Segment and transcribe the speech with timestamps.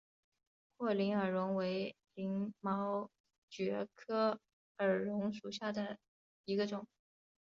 [0.77, 3.11] 阔鳞耳蕨为鳞毛
[3.51, 4.39] 蕨科
[4.79, 5.99] 耳蕨属下的
[6.45, 6.87] 一个种。